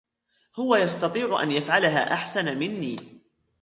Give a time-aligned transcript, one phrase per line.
[0.55, 2.95] هو يستطيع أن يفعلها أحسن مني.